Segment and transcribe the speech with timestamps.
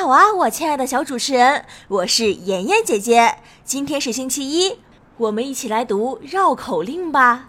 [0.00, 3.36] 好啊，我亲爱的小主持人，我是妍妍姐姐。
[3.66, 4.78] 今天是星期一，
[5.18, 7.46] 我们一起来读绕口令吧。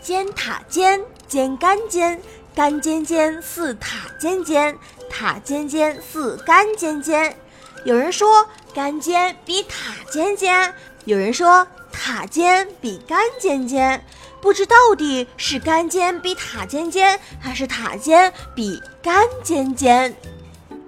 [0.00, 2.18] 尖塔尖，尖干尖，
[2.54, 4.74] 干尖尖似塔尖尖，
[5.10, 7.36] 塔尖尖似干尖尖。
[7.84, 10.72] 有人说干尖比塔尖尖，
[11.04, 14.02] 有人说塔尖比干尖尖，
[14.40, 20.16] 不知到底是干尖比塔尖尖，还是塔尖比干尖尖？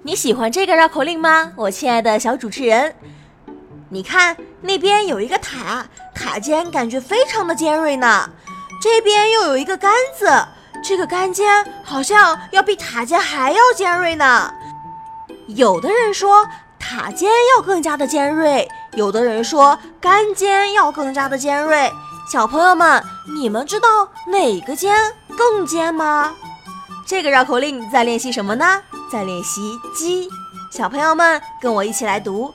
[0.05, 2.93] 你喜欢这个绕口令吗，我亲爱的小主持人？
[3.89, 5.83] 你看那边有一个塔，
[6.13, 8.29] 塔尖感觉非常的尖锐呢。
[8.79, 10.29] 这边又有一个杆子，
[10.83, 14.53] 这个杆尖好像要比塔尖还要尖锐呢。
[15.47, 16.47] 有的人说
[16.77, 21.91] 塔尖要更加的尖锐，有的人说杆尖要更加的尖锐。
[22.31, 23.03] 小朋友们，
[23.35, 23.87] 你们知道
[24.27, 24.95] 哪个尖
[25.35, 26.31] 更尖吗？
[27.07, 28.83] 这个绕口令在练习什么呢？
[29.11, 30.27] 在练习鸡，
[30.71, 32.53] 小朋友们跟我一起来读：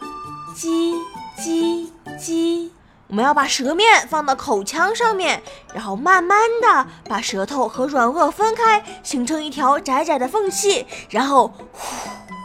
[0.54, 0.94] 鸡
[1.36, 2.72] 鸡鸡。
[3.06, 5.42] 我们要把舌面放到口腔上面，
[5.74, 11.52] 然后慢慢的把舌头和软腭分开，形成一条窄窄的缝隙，然后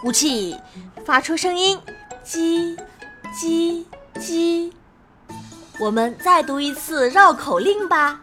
[0.02, 0.59] 呼气，
[1.06, 1.80] 发出声音：
[2.23, 2.76] 鸡
[3.39, 3.86] 鸡
[4.20, 4.73] 鸡。
[5.80, 8.20] 我们再读一次绕口令吧：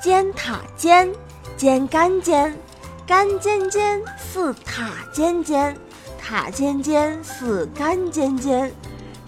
[0.00, 1.12] 尖塔尖，
[1.56, 2.56] 尖干尖。
[3.04, 4.00] 干尖尖
[4.32, 5.76] 似塔尖尖，
[6.18, 8.72] 塔尖尖似干尖尖。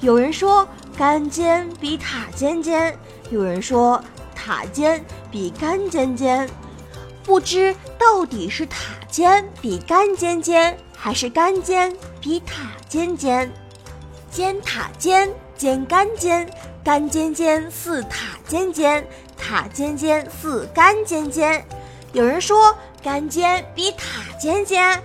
[0.01, 0.67] 有人说
[0.97, 4.03] 干尖比塔尖尖，有人说
[4.35, 6.49] 塔尖比干尖尖。
[7.23, 8.79] 不知到底是塔
[9.11, 13.53] 尖比干尖尖，还是干尖比塔尖尖？
[14.31, 16.49] 尖塔尖，尖干尖，
[16.83, 21.63] 干尖尖似塔尖尖，塔尖尖似干尖尖。
[22.15, 22.75] 有人说。
[23.05, 24.99] 干尖比塔尖尖，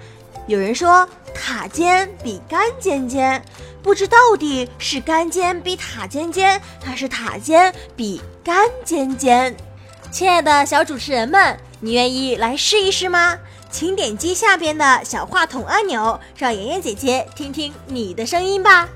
[0.47, 3.43] 有人说塔尖比干尖尖，
[3.83, 9.53] 不知到底是干尖比塔尖尖，还是塔尖比干尖尖？
[10.13, 13.37] 亲爱的小主持人们，你愿意来试一试吗？
[13.69, 18.87] 请点击下边的小话筒按钮，让妍妍姐姐听听你的声音吧。